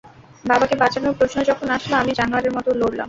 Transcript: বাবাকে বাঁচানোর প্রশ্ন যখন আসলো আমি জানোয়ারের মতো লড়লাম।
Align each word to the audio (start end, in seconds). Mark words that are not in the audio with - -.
বাবাকে 0.45 0.75
বাঁচানোর 0.77 1.17
প্রশ্ন 1.19 1.37
যখন 1.49 1.67
আসলো 1.69 1.95
আমি 1.97 2.11
জানোয়ারের 2.19 2.55
মতো 2.57 2.69
লড়লাম। 2.71 2.99